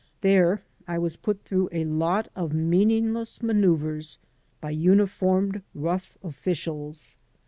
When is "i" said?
0.87-0.97